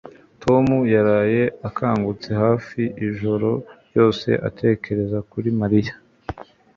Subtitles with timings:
[0.43, 3.49] Tom yaraye akangutse hafi ijoro
[3.87, 5.93] ryose atekereza kuri Mariya